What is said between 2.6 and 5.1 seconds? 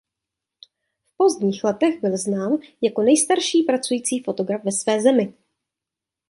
jako "„nejstarší pracující fotograf ve své